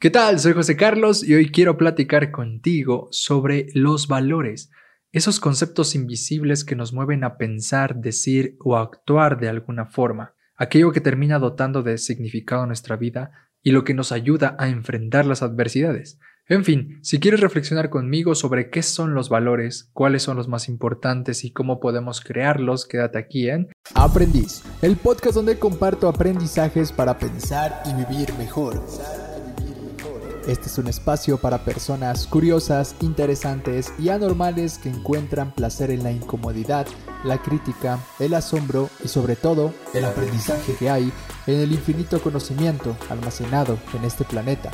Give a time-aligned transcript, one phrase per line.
[0.00, 0.40] ¿Qué tal?
[0.40, 4.70] Soy José Carlos y hoy quiero platicar contigo sobre los valores,
[5.12, 10.90] esos conceptos invisibles que nos mueven a pensar, decir o actuar de alguna forma, aquello
[10.92, 15.42] que termina dotando de significado nuestra vida y lo que nos ayuda a enfrentar las
[15.42, 16.18] adversidades.
[16.48, 20.70] En fin, si quieres reflexionar conmigo sobre qué son los valores, cuáles son los más
[20.70, 27.18] importantes y cómo podemos crearlos, quédate aquí en Aprendiz, el podcast donde comparto aprendizajes para
[27.18, 28.82] pensar y vivir mejor.
[30.50, 36.10] Este es un espacio para personas curiosas, interesantes y anormales que encuentran placer en la
[36.10, 36.88] incomodidad,
[37.22, 41.12] la crítica, el asombro y sobre todo el aprendizaje que hay
[41.46, 44.72] en el infinito conocimiento almacenado en este planeta.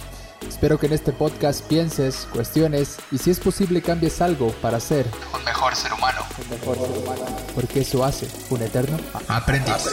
[0.49, 5.05] Espero que en este podcast pienses, cuestiones y si es posible cambies algo para ser
[5.37, 6.23] un mejor ser humano.
[6.43, 7.37] Un mejor ser humano.
[7.55, 8.97] Porque eso hace un eterno
[9.29, 9.91] aprendiz.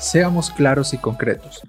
[0.00, 1.62] Seamos claros y concretos.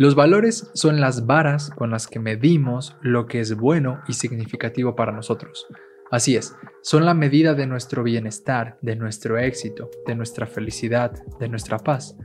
[0.00, 4.96] Los valores son las varas con las que medimos lo que es bueno y significativo
[4.96, 5.66] para nosotros.
[6.10, 11.50] Así es, son la medida de nuestro bienestar, de nuestro éxito, de nuestra felicidad, de
[11.50, 12.16] nuestra paz.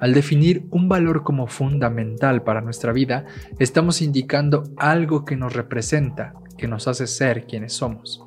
[0.00, 3.26] Al definir un valor como fundamental para nuestra vida,
[3.60, 8.26] estamos indicando algo que nos representa, que nos hace ser quienes somos.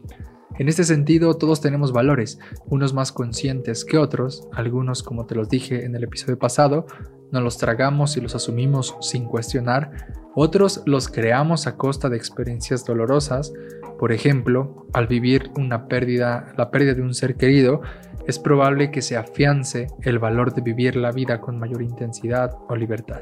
[0.60, 5.50] En este sentido, todos tenemos valores, unos más conscientes que otros, algunos, como te los
[5.50, 6.86] dije en el episodio pasado,
[7.34, 9.92] nos los tragamos y los asumimos sin cuestionar,
[10.36, 13.52] otros los creamos a costa de experiencias dolorosas,
[14.00, 17.82] por ejemplo, al vivir una pérdida, la pérdida de un ser querido,
[18.28, 22.76] es probable que se afiance el valor de vivir la vida con mayor intensidad o
[22.76, 23.22] libertad.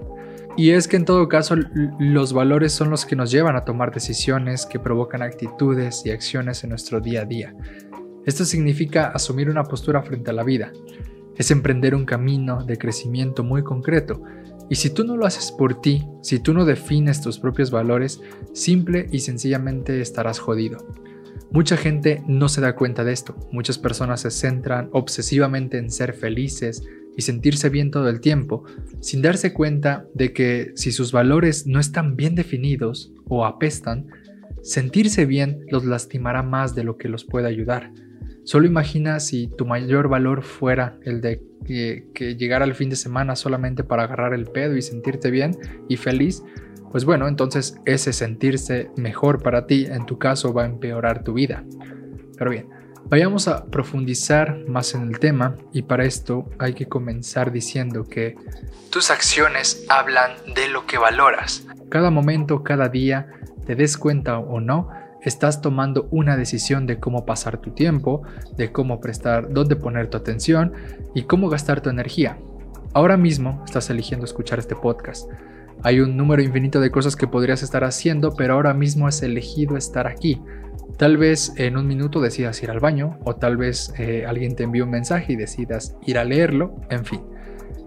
[0.58, 1.56] Y es que en todo caso
[2.00, 6.64] los valores son los que nos llevan a tomar decisiones que provocan actitudes y acciones
[6.64, 7.56] en nuestro día a día.
[8.26, 10.72] Esto significa asumir una postura frente a la vida.
[11.42, 14.22] Es emprender un camino de crecimiento muy concreto.
[14.70, 18.22] Y si tú no lo haces por ti, si tú no defines tus propios valores,
[18.53, 20.86] simple y sencillamente estarás jodido.
[21.50, 23.36] Mucha gente no se da cuenta de esto.
[23.52, 26.83] Muchas personas se centran obsesivamente en ser felices
[27.17, 28.64] y sentirse bien todo el tiempo,
[28.99, 34.05] sin darse cuenta de que si sus valores no están bien definidos o apestan,
[34.61, 37.92] sentirse bien los lastimará más de lo que los puede ayudar.
[38.43, 42.95] Solo imagina si tu mayor valor fuera el de que, que llegara el fin de
[42.95, 45.57] semana solamente para agarrar el pedo y sentirte bien
[45.87, 46.43] y feliz,
[46.91, 51.33] pues bueno, entonces ese sentirse mejor para ti en tu caso va a empeorar tu
[51.33, 51.63] vida.
[52.37, 52.69] Pero bien,
[53.05, 58.35] vayamos a profundizar más en el tema y para esto hay que comenzar diciendo que
[58.89, 61.65] tus acciones hablan de lo que valoras.
[61.89, 63.31] Cada momento, cada día,
[63.65, 64.89] te des cuenta o no,
[65.21, 68.23] estás tomando una decisión de cómo pasar tu tiempo,
[68.58, 70.73] de cómo prestar, dónde poner tu atención
[71.14, 72.37] y cómo gastar tu energía.
[72.93, 75.30] Ahora mismo estás eligiendo escuchar este podcast.
[75.83, 79.77] Hay un número infinito de cosas que podrías estar haciendo, pero ahora mismo has elegido
[79.77, 80.42] estar aquí.
[80.98, 84.64] Tal vez en un minuto decidas ir al baño o tal vez eh, alguien te
[84.64, 87.21] envíe un mensaje y decidas ir a leerlo, en fin.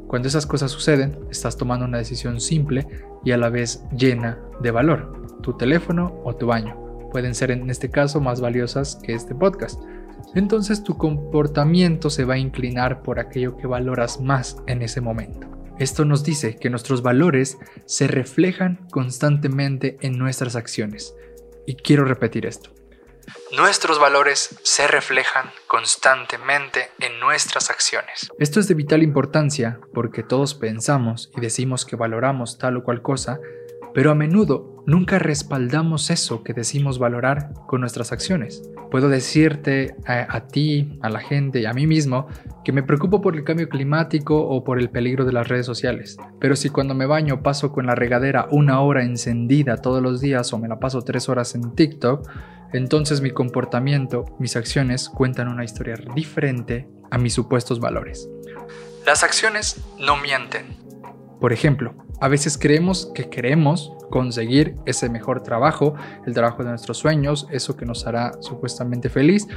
[0.08, 2.86] Cuando esas cosas suceden, estás tomando una decisión simple
[3.24, 5.38] y a la vez llena de valor.
[5.42, 6.83] Tu teléfono o tu baño
[7.14, 9.80] pueden ser en este caso más valiosas que este podcast.
[10.34, 15.46] Entonces tu comportamiento se va a inclinar por aquello que valoras más en ese momento.
[15.78, 21.14] Esto nos dice que nuestros valores se reflejan constantemente en nuestras acciones.
[21.68, 22.70] Y quiero repetir esto.
[23.56, 28.28] Nuestros valores se reflejan constantemente en nuestras acciones.
[28.40, 33.02] Esto es de vital importancia porque todos pensamos y decimos que valoramos tal o cual
[33.02, 33.38] cosa,
[33.94, 38.62] pero a menudo nunca respaldamos eso que decimos valorar con nuestras acciones.
[38.90, 42.26] Puedo decirte a, ti, a la gente y a mí mismo
[42.64, 46.16] que me preocupo por el cambio climático o por el peligro de las redes sociales,
[46.38, 50.52] pero si cuando me baño paso con la regadera una hora encendida todos los días
[50.52, 52.28] o me la paso tres horas en TikTok,
[52.72, 58.28] entonces mi comportamiento, mis acciones cuentan una historia diferente a mis supuestos valores.
[59.06, 60.76] Las acciones no mienten.
[61.40, 65.94] Por ejemplo, a veces creemos que queremos conseguir ese mejor trabajo,
[66.26, 69.48] el trabajo de nuestros sueños, eso que nos hará supuestamente feliz,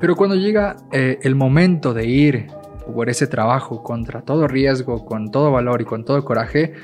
[0.00, 2.46] pero cuando llega eh, el momento de ir
[2.94, 6.74] por ese trabajo contra todo riesgo, con todo valor y con todo coraje,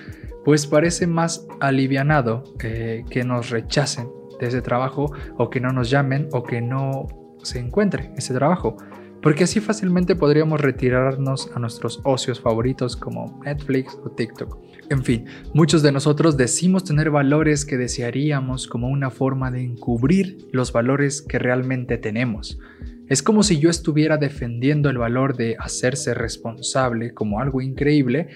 [0.45, 4.09] pues parece más alivianado que nos rechacen
[4.39, 7.07] de ese trabajo o que no nos llamen o que no
[7.43, 8.77] se encuentre ese trabajo
[9.23, 14.59] porque así fácilmente podríamos retirarnos a nuestros ocios favoritos como Netflix o TikTok.
[14.91, 20.49] En fin, muchos de nosotros decimos tener valores que desearíamos como una forma de encubrir
[20.53, 22.59] los valores que realmente tenemos.
[23.09, 28.29] Es como si yo estuviera defendiendo el valor de hacerse responsable como algo increíble,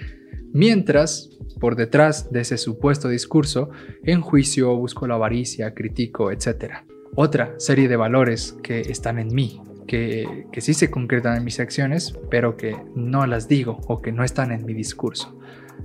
[0.55, 1.31] Mientras,
[1.61, 3.71] por detrás de ese supuesto discurso,
[4.05, 6.85] en juicio busco la avaricia, critico, etc.
[7.15, 11.61] Otra serie de valores que están en mí, que, que sí se concretan en mis
[11.61, 15.39] acciones, pero que no las digo o que no están en mi discurso.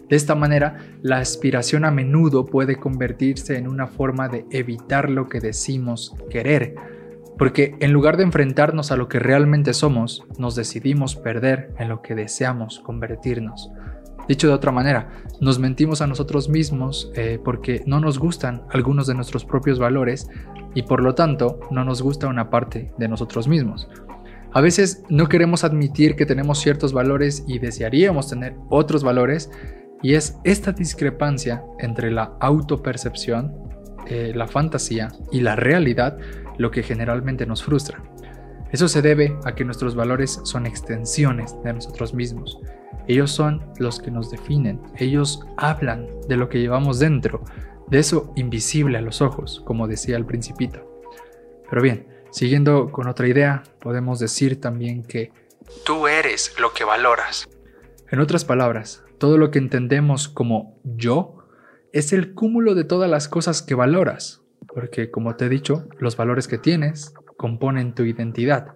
[0.10, 5.28] De esta manera, la aspiración a menudo puede convertirse en una forma de evitar lo
[5.28, 6.76] que decimos querer,
[7.38, 12.02] porque en lugar de enfrentarnos a lo que realmente somos, nos decidimos perder en lo
[12.02, 13.70] que deseamos convertirnos.
[14.28, 15.10] Dicho de otra manera,
[15.40, 20.30] nos mentimos a nosotros mismos eh, porque no nos gustan algunos de nuestros propios valores
[20.78, 23.90] y por lo tanto no nos gusta una parte de nosotros mismos.
[24.54, 29.50] A veces no queremos admitir que tenemos ciertos valores y desearíamos tener otros valores
[30.04, 33.56] y es esta discrepancia entre la autopercepción,
[34.06, 36.20] eh, la fantasía y la realidad
[36.60, 38.00] lo que generalmente nos frustra.
[38.72, 42.60] Eso se debe a que nuestros valores son extensiones de nosotros mismos.
[43.08, 47.42] Ellos son los que nos definen, ellos hablan de lo que llevamos dentro,
[47.88, 51.04] de eso invisible a los ojos, como decía el principito.
[51.70, 55.32] Pero bien, siguiendo con otra idea, podemos decir también que
[55.86, 57.48] tú eres lo que valoras.
[58.10, 61.38] En otras palabras, todo lo que entendemos como yo
[61.94, 64.42] es el cúmulo de todas las cosas que valoras,
[64.74, 68.76] porque como te he dicho, los valores que tienes componen tu identidad.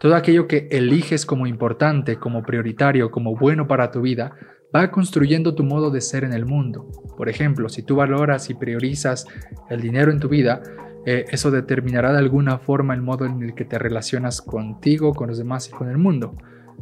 [0.00, 4.36] Todo aquello que eliges como importante, como prioritario, como bueno para tu vida,
[4.74, 6.88] va construyendo tu modo de ser en el mundo.
[7.16, 9.26] Por ejemplo, si tú valoras y priorizas
[9.70, 10.62] el dinero en tu vida,
[11.06, 15.28] eh, eso determinará de alguna forma el modo en el que te relacionas contigo, con
[15.28, 16.36] los demás y con el mundo.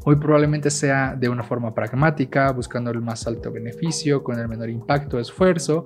[0.04, 4.70] Hoy probablemente sea de una forma pragmática, buscando el más alto beneficio, con el menor
[4.70, 5.84] impacto esfuerzo,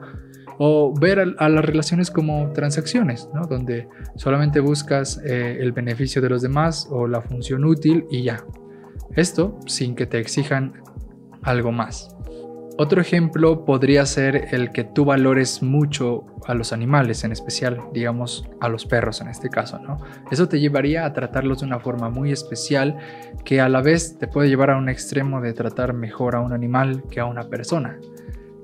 [0.59, 3.43] o ver a, las relaciones como transacciones, ¿no?
[3.47, 8.45] donde solamente buscas eh, el beneficio de los demás o la función útil y ya.
[9.15, 10.75] Esto sin que te exijan
[11.43, 12.17] algo más.
[12.79, 18.47] Otro ejemplo podría ser el que tú valores mucho a los animales, en especial, digamos,
[18.61, 19.97] a los perros en este caso, ¿no?
[20.31, 22.99] Eso te llevaría a tratarlos de una forma muy especial
[23.47, 26.53] que a la vez te puede llevar a un extremo de tratar mejor a un
[26.53, 27.99] animal que a una persona.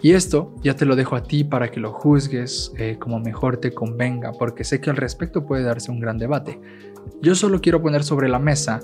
[0.03, 3.57] Y esto ya te lo dejo a ti para que lo juzgues eh, como mejor
[3.57, 6.61] te convenga, porque sé que al respecto puede darse un gran debate.
[7.23, 8.81] Yo solo quiero poner sobre la mesa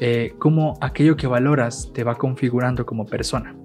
[0.00, 3.56] eh, cómo aquello que valoras te va configurando como persona.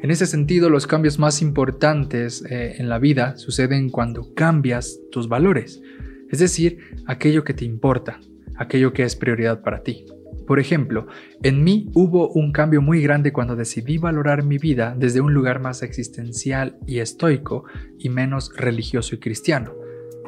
[0.00, 5.28] En ese sentido, los cambios más importantes eh, en la vida suceden cuando cambias tus
[5.28, 5.82] valores,
[6.30, 8.20] es decir, aquello que te importa,
[8.56, 10.06] aquello que es prioridad para ti.
[10.46, 11.06] Por ejemplo,
[11.42, 15.60] en mí hubo un cambio muy grande cuando decidí valorar mi vida desde un lugar
[15.60, 17.64] más existencial y estoico
[17.98, 19.74] y menos religioso y cristiano.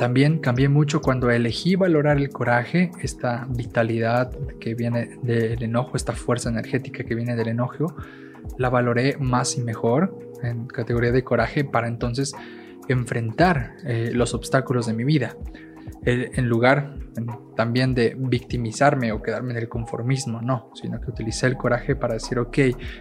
[0.00, 6.14] También cambié mucho cuando elegí valorar el coraje, esta vitalidad que viene del enojo, esta
[6.14, 7.94] fuerza energética que viene del enojo,
[8.56, 12.32] la valoré más y mejor en categoría de coraje para entonces
[12.88, 15.36] enfrentar eh, los obstáculos de mi vida.
[16.04, 16.96] En lugar
[17.56, 22.14] también de victimizarme o quedarme en el conformismo, no, sino que utilicé el coraje para
[22.14, 22.58] decir, ok,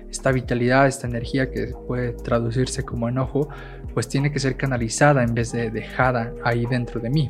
[0.10, 3.50] esta vitalidad, esta energía que puede traducirse como enojo,
[3.94, 7.30] pues tiene que ser canalizada en vez de dejada ahí dentro de mí.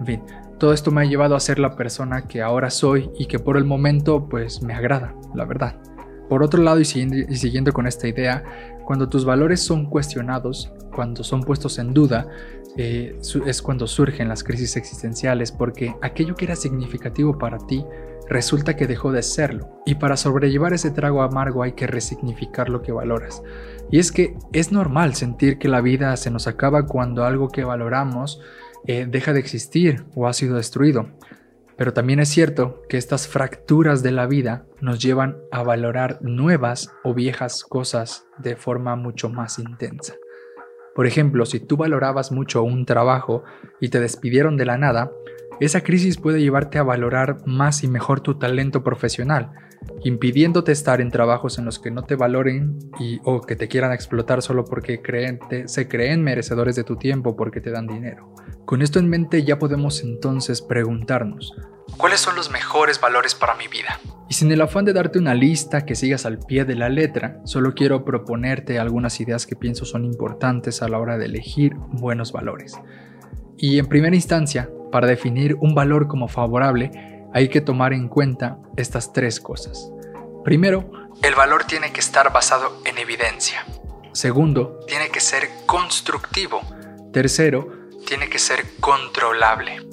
[0.00, 0.22] En fin,
[0.58, 3.56] todo esto me ha llevado a ser la persona que ahora soy y que por
[3.56, 5.76] el momento pues me agrada, la verdad.
[6.28, 8.44] Por otro lado, y siguiendo, con esta idea,
[8.84, 12.28] cuando tus valores son cuestionados, cuando son puestos en duda,
[12.76, 17.84] eh, es cuando surgen las crisis existenciales, porque aquello que era significativo para ti
[18.28, 19.82] resulta que dejó de serlo.
[19.84, 23.42] Y para sobrellevar ese trago amargo hay que resignificar lo que valoras.
[23.90, 27.64] Y es que es normal sentir que la vida se nos acaba cuando algo que
[27.64, 28.40] valoramos
[28.86, 31.08] eh, deja de existir o ha sido destruido.
[31.76, 36.92] Pero también es cierto que estas fracturas de la vida nos llevan a valorar nuevas
[37.04, 40.14] o viejas cosas de forma mucho más intensa.
[40.94, 43.44] Por ejemplo, si tú valorabas mucho un trabajo
[43.80, 45.10] y te despidieron de la nada,
[45.60, 49.52] esa crisis puede llevarte a valorar más y mejor tu talento profesional,
[50.04, 53.92] impidiéndote estar en trabajos en los que no te valoren y, o que te quieran
[53.92, 55.02] explotar solo porque
[55.66, 58.34] se creen merecedores de tu tiempo porque te dan dinero.
[58.64, 61.54] Con esto en mente ya podemos entonces preguntarnos,
[61.98, 64.00] ¿cuáles son los mejores valores para mi vida?
[64.30, 67.40] Y sin el afán de darte una lista que sigas al pie de la letra,
[67.42, 72.30] solo quiero proponerte algunas ideas que pienso son importantes a la hora de elegir buenos
[72.30, 72.78] valores.
[73.58, 76.92] Y en primera instancia, para definir un valor como favorable,
[77.34, 79.90] hay que tomar en cuenta estas tres cosas.
[80.44, 80.88] Primero,
[81.24, 83.66] el valor tiene que estar basado en evidencia.
[84.12, 86.60] Segundo, tiene que ser constructivo.
[87.12, 89.84] Tercero, tiene que ser controlable.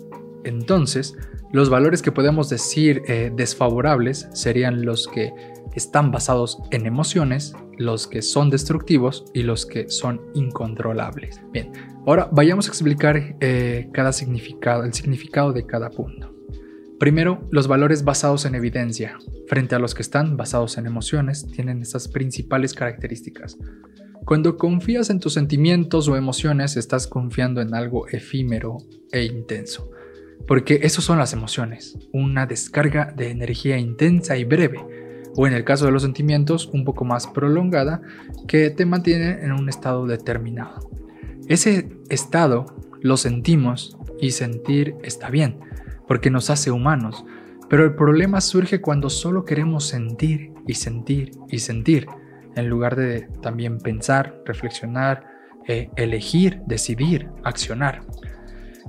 [0.43, 1.15] Entonces,
[1.51, 5.33] los valores que podemos decir eh, desfavorables serían los que
[5.75, 11.41] están basados en emociones, los que son destructivos y los que son incontrolables.
[11.51, 11.71] Bien,
[12.05, 16.33] ahora vayamos a explicar eh, cada significado, el significado de cada punto.
[16.99, 21.81] Primero, los valores basados en evidencia, frente a los que están basados en emociones, tienen
[21.83, 23.57] estas principales características.
[24.25, 28.79] Cuando confías en tus sentimientos o emociones, estás confiando en algo efímero
[29.11, 29.91] e intenso.
[30.45, 34.79] Porque eso son las emociones, una descarga de energía intensa y breve,
[35.35, 38.01] o en el caso de los sentimientos, un poco más prolongada,
[38.47, 40.89] que te mantiene en un estado determinado.
[41.47, 42.65] Ese estado
[43.01, 45.67] lo sentimos y sentir está bien
[46.07, 47.25] porque nos hace humanos,
[47.69, 52.07] pero el problema surge cuando solo queremos sentir y sentir y sentir,
[52.55, 55.27] en lugar de también pensar, reflexionar,
[55.67, 58.01] eh, elegir, decidir, accionar.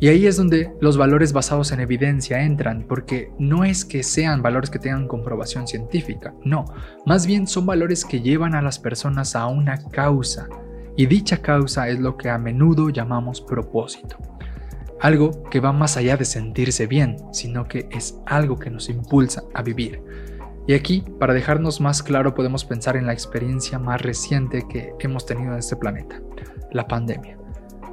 [0.00, 4.42] Y ahí es donde los valores basados en evidencia entran, porque no es que sean
[4.42, 6.64] valores que tengan comprobación científica, no,
[7.04, 10.48] más bien son valores que llevan a las personas a una causa,
[10.96, 14.16] y dicha causa es lo que a menudo llamamos propósito
[15.00, 19.42] algo que va más allá de sentirse bien, sino que es algo que nos impulsa
[19.54, 20.02] a vivir.
[20.66, 25.24] Y aquí, para dejarnos más claro, podemos pensar en la experiencia más reciente que hemos
[25.24, 26.20] tenido en este planeta,
[26.72, 27.38] la pandemia.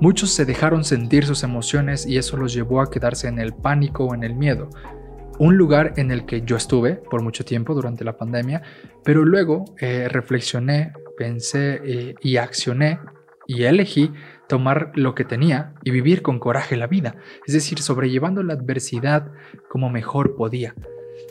[0.01, 4.05] Muchos se dejaron sentir sus emociones y eso los llevó a quedarse en el pánico
[4.05, 4.69] o en el miedo.
[5.39, 8.61] Un lugar en el que yo estuve por mucho tiempo durante la pandemia,
[9.03, 12.99] pero luego eh, reflexioné, pensé eh, y accioné
[13.47, 14.11] y elegí
[14.47, 19.31] tomar lo que tenía y vivir con coraje la vida, es decir, sobrellevando la adversidad
[19.69, 20.75] como mejor podía.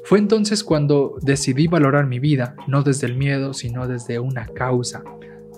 [0.05, 5.03] Fue entonces cuando decidí valorar mi vida, no desde el miedo, sino desde una causa,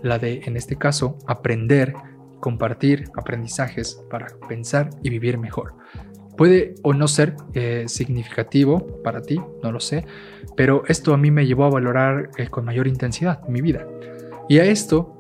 [0.03, 1.95] la de, en este caso, aprender,
[2.41, 5.75] compartir aprendizajes para pensar y vivir mejor.
[6.37, 10.05] Puede o no ser eh, significativo para ti, no lo sé,
[10.55, 13.87] pero esto a mí me llevó a valorar eh, con mayor intensidad mi vida.
[14.49, 15.17] Y a esto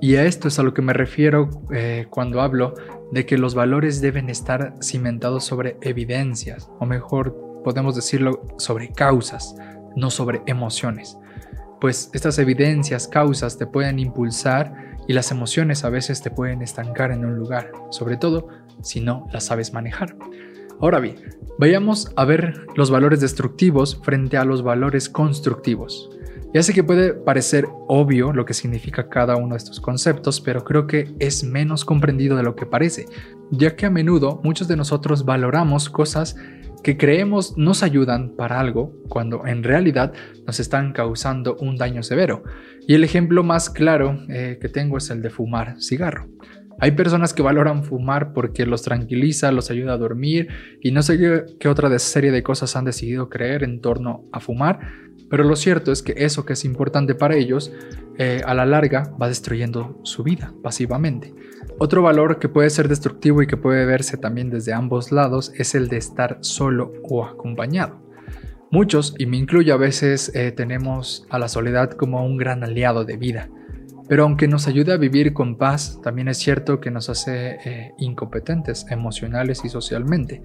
[0.00, 2.74] y a esto es a lo que me refiero eh, cuando hablo
[3.10, 9.56] de que los valores deben estar cimentados sobre evidencias, o mejor podemos decirlo sobre causas,
[9.96, 11.18] no sobre emociones.
[11.80, 17.10] Pues estas evidencias, causas te pueden impulsar y las emociones a veces te pueden estancar
[17.10, 18.46] en un lugar, sobre todo
[18.82, 20.14] si no las sabes manejar.
[20.80, 21.16] Ahora bien,
[21.58, 26.10] vayamos a ver los valores destructivos frente a los valores constructivos.
[26.54, 30.64] Ya sé que puede parecer obvio lo que significa cada uno de estos conceptos, pero
[30.64, 33.06] creo que es menos comprendido de lo que parece,
[33.50, 36.36] ya que a menudo muchos de nosotros valoramos cosas
[36.82, 40.12] que creemos nos ayudan para algo cuando en realidad
[40.46, 42.42] nos están causando un daño severo.
[42.86, 46.28] Y el ejemplo más claro eh, que tengo es el de fumar cigarro.
[46.80, 50.48] Hay personas que valoran fumar porque los tranquiliza, los ayuda a dormir
[50.80, 51.18] y no sé
[51.58, 54.78] qué, otra serie de cosas han decidido creer en torno a fumar,
[55.28, 57.72] pero lo cierto es que eso que es importante para ellos,
[58.16, 61.34] eh, a la larga va destruyendo su vida pasivamente.
[61.80, 65.76] Otro valor que puede ser destructivo y que puede verse también desde ambos lados es
[65.76, 68.00] el de estar solo o acompañado.
[68.72, 73.04] Muchos, y me incluyo a veces, eh, tenemos a la soledad como un gran aliado
[73.04, 73.48] de vida.
[74.08, 77.92] Pero aunque nos ayude a vivir con paz, también es cierto que nos hace eh,
[77.98, 80.42] incompetentes emocionales y socialmente,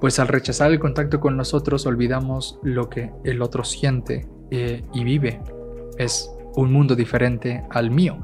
[0.00, 5.04] pues al rechazar el contacto con nosotros olvidamos lo que el otro siente eh, y
[5.04, 5.40] vive.
[5.96, 8.18] Es un mundo diferente al mío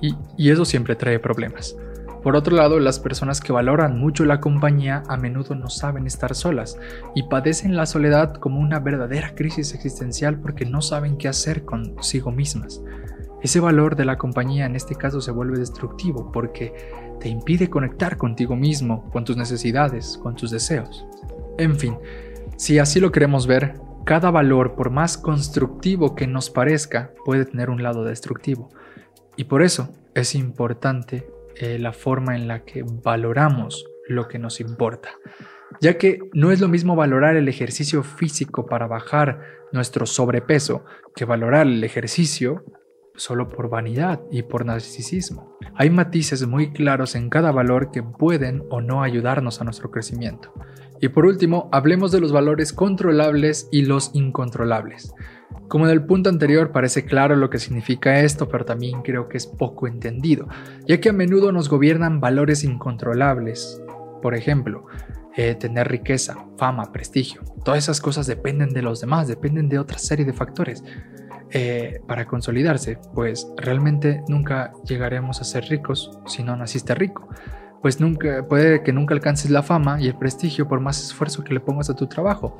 [0.00, 1.76] y, eso siempre trae problemas.
[2.22, 6.34] Por otro lado, las personas que valoran mucho la compañía a menudo no saben estar
[6.34, 6.78] solas
[7.14, 12.30] y padecen la soledad como una verdadera crisis existencial porque no saben qué hacer consigo
[12.30, 12.82] mismas.
[13.42, 16.74] Ese valor de la compañía en este caso se vuelve destructivo porque
[17.20, 21.06] te impide conectar contigo mismo, con tus necesidades, con tus deseos.
[21.56, 21.96] En fin,
[22.56, 27.70] si así lo queremos ver, cada valor, por más constructivo que nos parezca, puede tener
[27.70, 28.70] un lado destructivo.
[29.40, 34.60] Y por eso es importante eh, la forma en la que valoramos lo que nos
[34.60, 35.12] importa,
[35.80, 39.40] ya que no es lo mismo valorar el ejercicio físico para bajar
[39.72, 40.84] nuestro sobrepeso
[41.16, 42.66] que valorar el ejercicio
[43.14, 45.56] solo por vanidad y por narcisismo.
[45.74, 50.52] Hay matices muy claros en cada valor que pueden o no ayudarnos a nuestro crecimiento.
[51.00, 55.14] Y por último, hablemos de los valores controlables y los incontrolables.
[55.68, 59.36] Como en el punto anterior parece claro lo que significa esto, pero también creo que
[59.36, 60.48] es poco entendido,
[60.86, 63.80] ya que a menudo nos gobiernan valores incontrolables.
[64.20, 64.86] Por ejemplo,
[65.36, 67.42] eh, tener riqueza, fama, prestigio.
[67.64, 70.84] Todas esas cosas dependen de los demás, dependen de otra serie de factores.
[71.52, 77.28] Eh, para consolidarse, pues realmente nunca llegaremos a ser ricos si no naciste rico.
[77.82, 81.54] Pues nunca, puede que nunca alcances la fama y el prestigio por más esfuerzo que
[81.54, 82.58] le pongas a tu trabajo.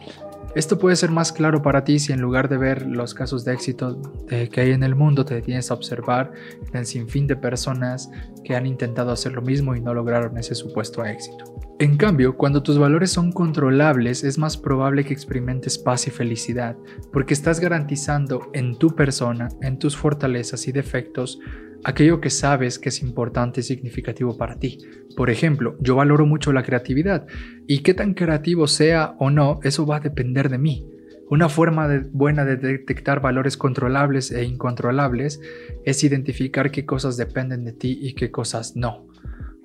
[0.55, 3.55] Esto puede ser más claro para ti si en lugar de ver los casos de
[3.55, 6.33] éxito que hay en el mundo, te detienes a observar
[6.73, 8.11] el sinfín de personas
[8.43, 11.45] que han intentado hacer lo mismo y no lograron ese supuesto éxito.
[11.79, 16.77] En cambio, cuando tus valores son controlables, es más probable que experimentes paz y felicidad,
[17.13, 21.39] porque estás garantizando en tu persona, en tus fortalezas y defectos,
[21.85, 24.79] aquello que sabes que es importante y significativo para ti.
[25.17, 27.27] Por ejemplo, yo valoro mucho la creatividad
[27.67, 30.87] y qué tan creativo sea o no, eso va a depender de mí.
[31.31, 35.41] Una forma buena de detectar valores controlables e incontrolables
[35.85, 39.07] es identificar qué cosas dependen de ti y qué cosas no.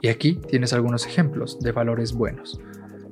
[0.01, 2.59] Y aquí tienes algunos ejemplos de valores buenos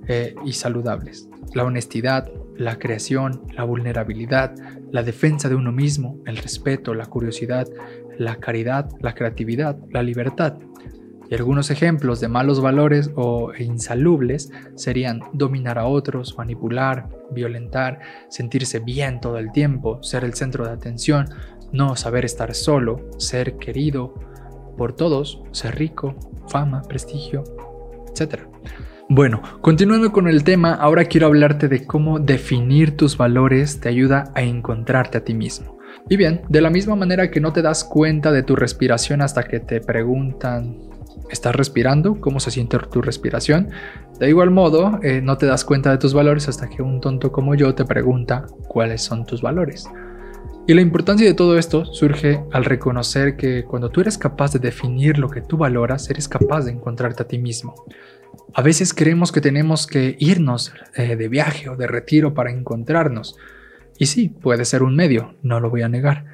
[0.08, 1.28] eh, y saludables.
[1.56, 4.54] La honestidad, la creación, la vulnerabilidad,
[4.92, 7.68] la defensa de uno mismo, el respeto, la curiosidad,
[8.18, 10.56] la caridad, la creatividad, la libertad.
[11.30, 18.80] Y algunos ejemplos de malos valores o insalubles serían dominar a otros, manipular, violentar, sentirse
[18.80, 21.28] bien todo el tiempo, ser el centro de atención,
[21.72, 24.14] no saber estar solo, ser querido
[24.78, 26.16] por todos, ser rico,
[26.48, 27.44] fama, prestigio,
[28.08, 28.42] etc.
[29.10, 34.32] Bueno, continuando con el tema, ahora quiero hablarte de cómo definir tus valores te ayuda
[34.34, 35.73] a encontrarte a ti mismo.
[36.10, 39.44] Y bien, de la misma manera que no te das cuenta de tu respiración hasta
[39.44, 40.80] que te preguntan,
[41.30, 42.20] ¿estás respirando?
[42.20, 43.70] ¿Cómo se siente tu respiración?
[44.20, 47.32] De igual modo, eh, no te das cuenta de tus valores hasta que un tonto
[47.32, 49.88] como yo te pregunta cuáles son tus valores.
[50.66, 54.60] Y la importancia de todo esto surge al reconocer que cuando tú eres capaz de
[54.60, 57.76] definir lo que tú valoras, eres capaz de encontrarte a ti mismo.
[58.54, 63.36] A veces creemos que tenemos que irnos eh, de viaje o de retiro para encontrarnos,
[63.98, 66.26] y sí, puede ser un medio, no lo voy a negar,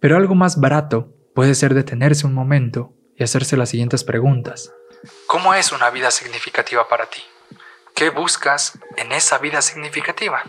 [0.00, 4.72] pero algo más barato puede ser detenerse un momento y hacerse las siguientes preguntas.
[5.26, 7.20] ¿Cómo es una vida significativa para ti?
[7.94, 10.42] ¿Qué buscas en esa vida significativa?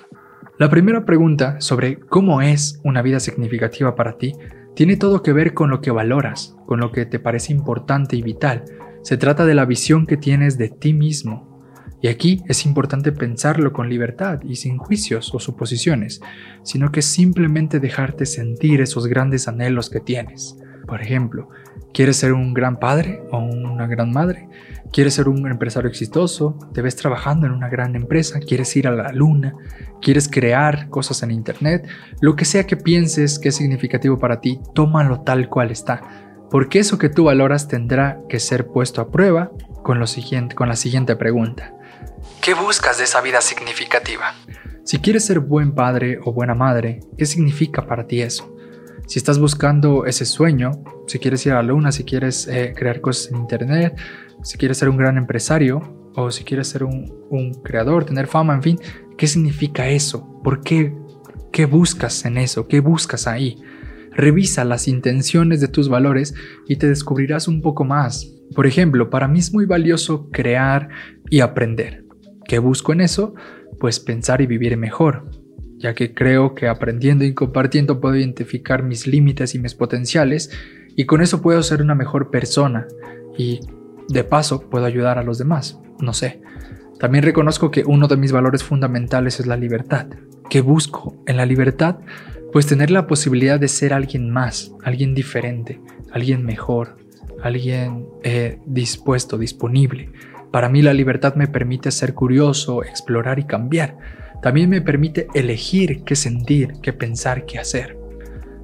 [0.58, 4.34] La primera pregunta sobre cómo es una vida significativa para ti
[4.76, 8.22] tiene todo que ver con lo que valoras, con lo que te parece importante y
[8.22, 8.66] vital.
[9.04, 11.55] Se trata de la visión que tienes de ti mismo,
[12.02, 16.22] y aquí es importante pensarlo con libertad y sin juicios o suposiciones,
[16.64, 20.58] sino que simplemente dejarte sentir esos grandes anhelos que tienes.
[20.88, 21.50] Por ejemplo,
[21.94, 24.48] ¿quieres ser un gran padre o una gran madre?
[24.92, 26.60] ¿Quieres ser un empresario exitoso?
[26.74, 28.40] ¿Te ves trabajando en una gran empresa?
[28.40, 29.56] ¿Quieres ir a la luna?
[30.02, 31.88] ¿Quieres crear cosas en Internet?
[32.22, 36.02] Lo que sea que pienses que es significativo para ti, tómalo tal cual está,
[36.52, 39.52] porque eso que tú valoras tendrá que ser puesto a prueba
[39.84, 41.74] con, lo siguiente, con la siguiente pregunta.
[42.42, 44.36] ¿Qué buscas de esa vida significativa?
[44.84, 48.56] Si quieres ser buen padre o buena madre, ¿qué significa para ti eso?
[49.08, 50.72] Si estás buscando ese sueño,
[51.08, 53.98] si quieres ir a la luna, si quieres eh, crear cosas en internet,
[54.44, 58.54] si quieres ser un gran empresario o si quieres ser un, un creador, tener fama,
[58.54, 58.80] en fin,
[59.18, 60.28] ¿qué significa eso?
[60.44, 60.96] ¿Por qué?
[61.52, 62.68] ¿Qué buscas en eso?
[62.68, 63.62] ¿Qué buscas ahí?
[64.12, 66.36] Revisa las intenciones de tus valores
[66.68, 68.34] y te descubrirás un poco más.
[68.56, 70.90] Por ejemplo, para mí es muy valioso crear
[71.30, 72.05] y aprender.
[72.48, 73.34] ¿Qué busco en eso?
[73.80, 75.30] Pues pensar y vivir mejor,
[75.78, 80.52] ya que creo que aprendiendo y compartiendo puedo identificar mis límites y mis potenciales
[80.96, 82.88] y con eso puedo ser una mejor persona
[83.38, 83.62] y
[84.08, 86.42] de paso puedo ayudar a los demás, no sé.
[87.00, 90.08] También reconozco que uno de mis valores fundamentales es la libertad.
[90.50, 91.98] ¿Qué busco en la libertad?
[92.54, 95.82] Pues tener la posibilidad de ser alguien más, alguien diferente,
[96.12, 96.96] alguien mejor,
[97.44, 100.12] alguien eh, dispuesto, disponible
[100.56, 103.98] para mí la libertad me permite ser curioso, explorar y cambiar.
[104.42, 107.98] También me permite elegir qué sentir, qué pensar, qué hacer.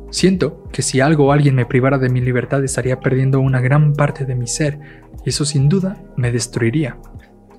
[0.09, 3.91] Siento que si algo o alguien me privara de mi libertad estaría perdiendo una gran
[3.91, 4.79] parte de mi ser
[5.25, 6.97] y eso sin duda me destruiría.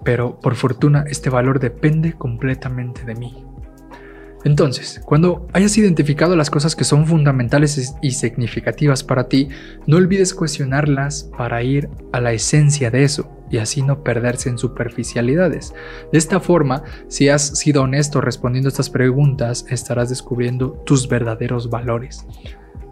[0.03, 3.45] Pero por fortuna este valor depende completamente de mí.
[4.45, 9.51] Entonces, cuando hayas identificado las cosas que son fundamentales y significativas para ti,
[9.87, 14.59] no olvides cuestionarlas para ir a la esencia de eso y así no perderse en
[14.59, 15.75] superficialidades.
[16.11, 22.27] De esta forma, si has sido honesto respondiendo estas preguntas, estarás descubriendo tus verdaderos valores.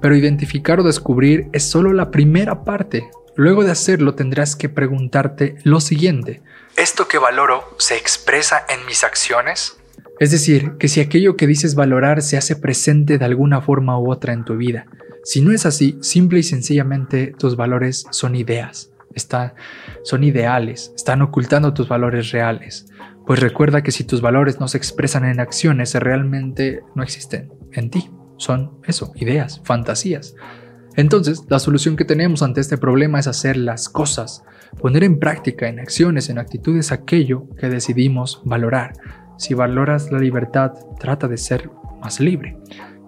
[0.00, 3.10] Pero identificar o descubrir es solo la primera parte.
[3.36, 6.42] Luego de hacerlo tendrás que preguntarte lo siguiente.
[6.76, 9.78] ¿Esto que valoro se expresa en mis acciones?
[10.18, 14.12] Es decir, que si aquello que dices valorar se hace presente de alguna forma u
[14.12, 14.86] otra en tu vida.
[15.24, 18.90] Si no es así, simple y sencillamente tus valores son ideas,
[20.02, 22.86] son ideales, están ocultando tus valores reales.
[23.26, 27.90] Pues recuerda que si tus valores no se expresan en acciones, realmente no existen en
[27.90, 28.10] ti.
[28.36, 30.34] Son eso, ideas, fantasías.
[30.96, 34.42] Entonces, la solución que tenemos ante este problema es hacer las cosas,
[34.80, 38.94] poner en práctica, en acciones, en actitudes aquello que decidimos valorar,
[39.36, 41.70] Si valoras la libertad, trata de ser
[42.02, 42.58] más libre.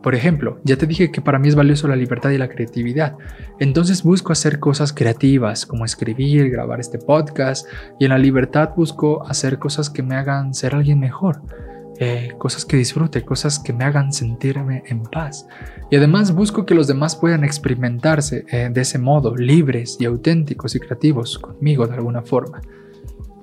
[0.02, 3.16] Por ejemplo, ya te dije que para mí es valioso la libertad y la creatividad.
[3.60, 7.68] Entonces busco hacer cosas creativas, como escribir, grabar este podcast,
[8.00, 11.42] y en la libertad busco hacer cosas que me hagan ser alguien mejor.
[11.98, 15.46] Eh, cosas que disfrute, cosas que me hagan sentirme en paz.
[15.88, 20.74] Y además busco que los demás puedan experimentarse eh, de ese modo, libres y auténticos
[20.74, 22.60] y creativos conmigo de alguna forma.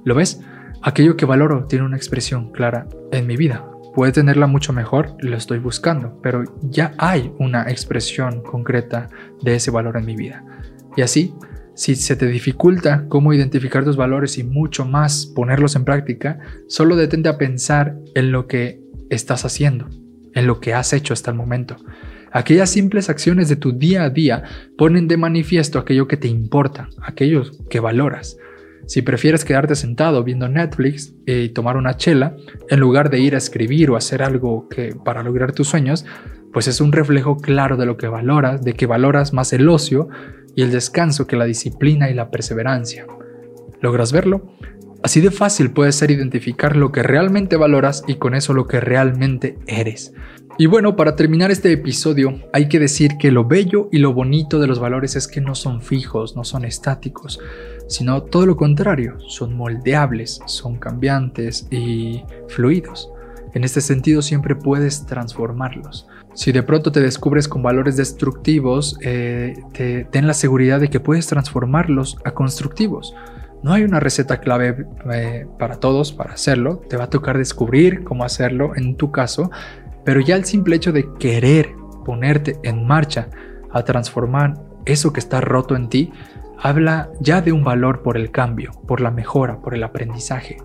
[0.03, 0.41] ¿Lo ves?
[0.81, 3.68] Aquello que valoro tiene una expresión clara en mi vida.
[3.93, 9.09] Puede tenerla mucho mejor, lo estoy buscando, pero ya hay una expresión concreta
[9.41, 10.43] de ese valor en mi vida.
[10.95, 11.33] Y así,
[11.73, 16.95] si se te dificulta cómo identificar tus valores y mucho más ponerlos en práctica, solo
[16.95, 19.87] detente a pensar en lo que estás haciendo,
[20.33, 21.77] en lo que has hecho hasta el momento.
[22.31, 24.43] Aquellas simples acciones de tu día a día
[24.77, 28.37] ponen de manifiesto aquello que te importa, aquello que valoras.
[28.87, 32.35] Si prefieres quedarte sentado viendo Netflix y tomar una chela,
[32.69, 36.05] en lugar de ir a escribir o hacer algo que para lograr tus sueños,
[36.51, 40.09] pues es un reflejo claro de lo que valoras, de que valoras más el ocio
[40.55, 43.05] y el descanso que la disciplina y la perseverancia.
[43.81, 44.51] ¿Logras verlo?
[45.03, 48.81] Así de fácil puede ser identificar lo que realmente valoras y con eso lo que
[48.81, 50.13] realmente eres.
[50.57, 54.59] Y bueno, para terminar este episodio, hay que decir que lo bello y lo bonito
[54.59, 57.39] de los valores es que no son fijos, no son estáticos,
[57.89, 63.11] sino todo lo contrario, son moldeables, son cambiantes y fluidos.
[63.53, 66.07] En este sentido siempre puedes transformarlos.
[66.33, 71.27] Si de pronto te descubres con valores destructivos, eh, ten la seguridad de que puedes
[71.27, 73.13] transformarlos a constructivos.
[73.63, 78.05] No hay una receta clave eh, para todos para hacerlo, te va a tocar descubrir
[78.05, 79.51] cómo hacerlo en tu caso
[80.03, 81.75] pero ya el simple hecho de querer
[82.05, 83.29] ponerte en marcha
[83.71, 86.11] a transformar eso que está roto en ti,
[86.61, 90.57] habla ya de un valor por el cambio, por la mejora, por el aprendizaje.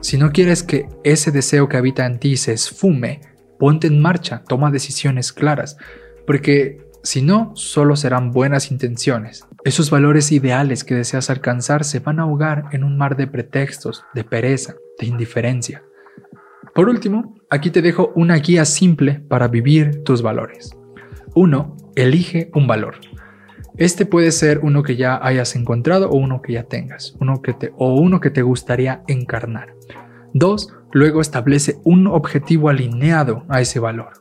[0.00, 3.20] Si no quieres que ese deseo que habita en ti se esfume,
[3.58, 5.76] ponte en marcha, toma decisiones claras,
[6.26, 9.46] porque si no, solo serán buenas intenciones.
[9.64, 14.04] Esos valores ideales que deseas alcanzar se van a ahogar en un mar de pretextos,
[14.14, 15.82] de pereza, de indiferencia.
[16.74, 20.76] Por último, aquí te dejo una guía simple para vivir tus valores.
[21.34, 21.76] 1.
[21.96, 22.96] Elige un valor.
[23.78, 27.54] Este puede ser uno que ya hayas encontrado o uno que ya tengas, uno que
[27.54, 29.74] te, o uno que te gustaría encarnar.
[30.34, 30.74] 2.
[30.92, 34.12] Luego establece un objetivo alineado a ese valor.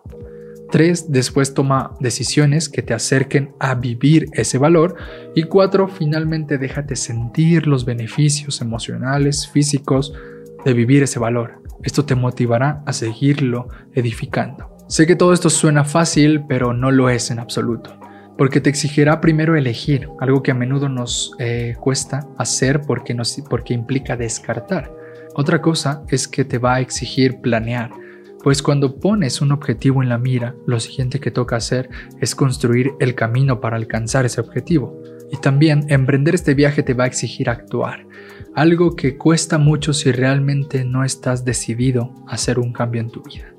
[0.71, 1.11] 3.
[1.11, 4.95] Después toma decisiones que te acerquen a vivir ese valor.
[5.35, 5.87] Y 4.
[5.89, 10.13] Finalmente déjate sentir los beneficios emocionales, físicos
[10.63, 11.61] de vivir ese valor.
[11.83, 14.71] Esto te motivará a seguirlo edificando.
[14.87, 17.97] Sé que todo esto suena fácil, pero no lo es en absoluto,
[18.41, 23.39] porque te exigirá primero elegir, algo que a menudo nos eh, cuesta hacer porque, nos,
[23.47, 24.91] porque implica descartar.
[25.35, 27.91] Otra cosa es que te va a exigir planear,
[28.43, 31.87] pues cuando pones un objetivo en la mira, lo siguiente que toca hacer
[32.19, 34.99] es construir el camino para alcanzar ese objetivo.
[35.31, 38.07] Y también emprender este viaje te va a exigir actuar,
[38.55, 43.21] algo que cuesta mucho si realmente no estás decidido a hacer un cambio en tu
[43.21, 43.50] vida.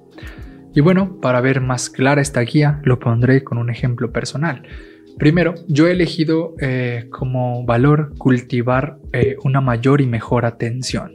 [0.75, 4.63] Y bueno, para ver más clara esta guía, lo pondré con un ejemplo personal.
[5.19, 11.13] Primero, yo he elegido eh, como valor cultivar eh, una mayor y mejor atención.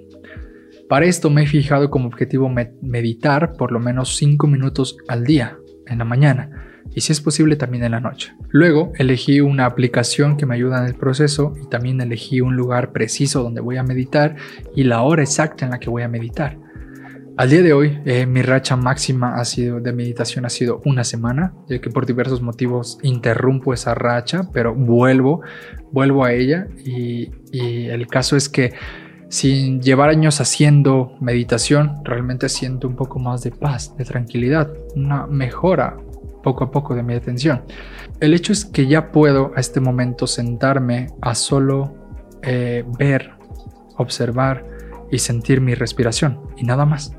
[0.88, 2.50] Para esto me he fijado como objetivo
[2.82, 5.58] meditar por lo menos 5 minutos al día,
[5.89, 8.34] en la mañana y si es posible también en la noche.
[8.50, 12.91] Luego elegí una aplicación que me ayuda en el proceso y también elegí un lugar
[12.91, 14.36] preciso donde voy a meditar
[14.76, 16.58] y la hora exacta en la que voy a meditar.
[17.38, 21.04] Al día de hoy, eh, mi racha máxima ha sido, de meditación ha sido una
[21.04, 25.41] semana, ya que por diversos motivos interrumpo esa racha, pero vuelvo,
[25.91, 28.73] vuelvo a ella y, el caso es que
[29.30, 35.28] sin llevar años haciendo meditación, realmente siento un poco más de paz, de tranquilidad, una
[35.28, 35.95] mejora
[36.41, 37.62] poco a poco de mi atención.
[38.19, 41.93] El hecho es que ya puedo a este momento sentarme a solo
[42.41, 43.32] eh, ver,
[43.97, 44.65] observar
[45.12, 47.13] y sentir mi respiración y nada más.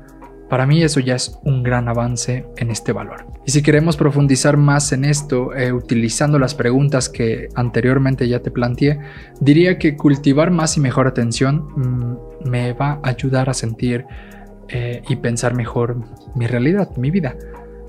[0.49, 3.27] Para mí eso ya es un gran avance en este valor.
[3.45, 8.49] Y si queremos profundizar más en esto, eh, utilizando las preguntas que anteriormente ya te
[8.49, 8.99] planteé,
[9.39, 14.05] diría que cultivar más y mejor atención mm, me va a ayudar a sentir
[14.69, 15.97] eh, y pensar mejor
[16.35, 17.35] mi realidad, mi vida.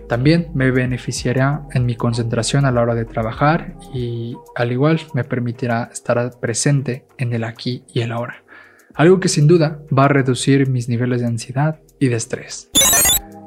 [0.06, 5.24] También me beneficiará en mi concentración a la hora de trabajar y al igual me
[5.24, 8.42] permitirá estar presente en el aquí y el ahora.
[8.94, 12.68] Algo que sin duda va a reducir mis niveles de ansiedad y de estrés.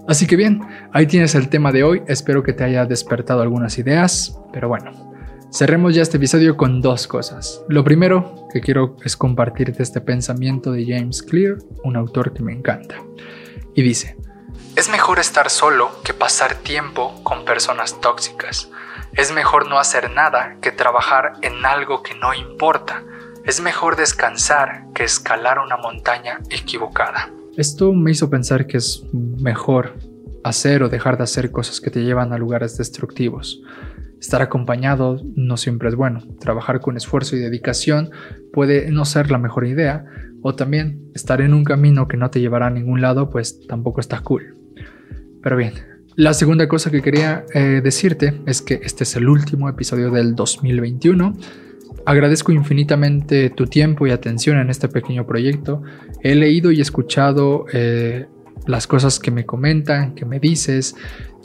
[0.08, 0.62] Así que bien,
[0.94, 2.04] ahí tienes el tema de hoy.
[2.08, 4.38] Espero que te haya despertado algunas ideas.
[4.54, 5.14] Pero bueno,
[5.52, 7.62] cerremos ya este episodio con dos cosas.
[7.68, 12.54] Lo primero que quiero es compartirte este pensamiento de James Clear, un autor que me
[12.54, 12.96] encanta.
[13.76, 14.16] y dice,
[14.76, 18.70] es mejor estar solo que pasar tiempo con personas tóxicas.
[19.14, 23.04] Es mejor no hacer nada que trabajar en algo que no importa.
[23.46, 27.30] Es mejor descansar que escalar una montaña equivocada.
[27.58, 29.94] Esto me hizo pensar que es mejor
[30.44, 33.62] hacer o dejar de hacer cosas que te llevan a lugares destructivos.
[34.20, 36.22] Estar acompañado no siempre es bueno.
[36.40, 38.10] Trabajar con esfuerzo y dedicación
[38.52, 40.06] puede no ser la mejor idea.
[40.42, 44.02] O también estar en un camino que no te llevará a ningún lado, pues tampoco
[44.02, 44.56] está cool.
[45.42, 45.74] Pero bien,
[46.16, 50.36] la segunda cosa que quería eh, decirte es que este es el último episodio del
[50.36, 51.38] 2021.
[52.06, 55.82] Agradezco infinitamente tu tiempo y atención en este pequeño proyecto.
[56.22, 58.28] He leído y escuchado eh,
[58.68, 60.96] las cosas que me comentan, que me dices,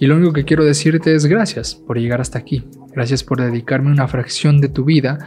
[0.01, 2.65] y lo único que quiero decirte es gracias por llegar hasta aquí.
[2.93, 5.19] Gracias por dedicarme una fracción de tu vida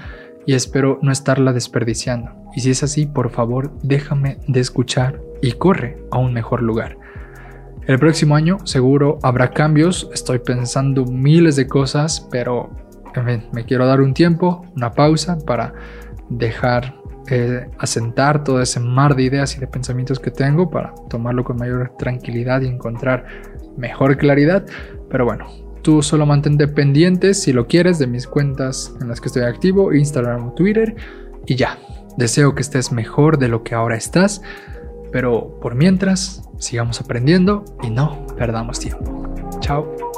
[0.45, 2.31] y espero no estarla desperdiciando.
[2.55, 6.97] Y si es así, por favor, déjame de escuchar y corre a un mejor lugar.
[7.87, 12.69] El próximo año seguro habrá cambios, estoy pensando miles de cosas, pero
[13.15, 15.73] en fin, me quiero dar un tiempo, una pausa para
[16.29, 16.95] dejar
[17.29, 21.57] eh, asentar todo ese mar de ideas y de pensamientos que tengo para tomarlo con
[21.57, 23.25] mayor tranquilidad y encontrar
[23.77, 24.65] mejor claridad.
[25.09, 25.47] Pero bueno,
[25.81, 29.93] tú solo mantente pendiente si lo quieres de mis cuentas en las que estoy activo,
[29.93, 30.95] Instagram o Twitter.
[31.45, 31.77] Y ya,
[32.17, 34.41] deseo que estés mejor de lo que ahora estás.
[35.11, 39.33] Pero por mientras, sigamos aprendiendo y no perdamos tiempo.
[39.59, 40.10] Chao.